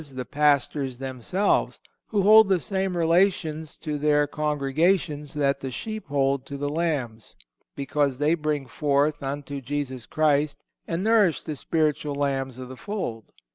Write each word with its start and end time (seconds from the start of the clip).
_,the 0.15 0.25
Pastors 0.25 0.97
themselves, 0.97 1.79
who 2.07 2.23
hold 2.23 2.49
the 2.49 2.59
same 2.59 2.97
relations 2.97 3.77
to 3.77 3.99
their 3.99 4.25
congregations 4.25 5.35
that 5.35 5.59
the 5.59 5.69
sheep 5.69 6.07
hold 6.07 6.43
to 6.47 6.57
the 6.57 6.69
lambs, 6.69 7.35
because 7.75 8.17
they 8.17 8.33
bring 8.33 8.65
forth 8.65 9.21
unto 9.21 9.61
Jesus 9.61 10.07
Christ, 10.07 10.63
and 10.87 11.03
nourish 11.03 11.43
the 11.43 11.55
spiritual 11.55 12.15
lambs 12.15 12.57
of 12.57 12.67
the 12.67 12.75
fold. 12.75 13.25